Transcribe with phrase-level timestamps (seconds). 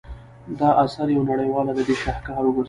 [0.59, 2.59] دا اثر یو نړیوال ادبي شاهکار وګرځید.